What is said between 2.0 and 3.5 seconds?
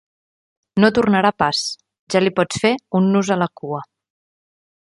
ja li pots fer un nus a